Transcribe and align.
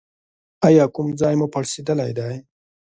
ایا 0.67 0.85
کوم 0.95 1.07
ځای 1.21 1.35
مو 1.39 1.47
پړسیدلی 1.53 2.11
دی؟ 2.17 2.35